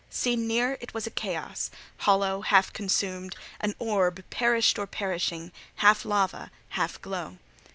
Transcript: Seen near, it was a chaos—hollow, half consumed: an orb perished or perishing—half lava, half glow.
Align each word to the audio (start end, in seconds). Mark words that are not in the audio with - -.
Seen 0.09 0.47
near, 0.47 0.79
it 0.81 0.95
was 0.95 1.05
a 1.05 1.11
chaos—hollow, 1.11 2.41
half 2.41 2.73
consumed: 2.73 3.35
an 3.59 3.75
orb 3.77 4.27
perished 4.31 4.79
or 4.79 4.87
perishing—half 4.87 6.05
lava, 6.05 6.49
half 6.69 6.99
glow. 7.03 7.37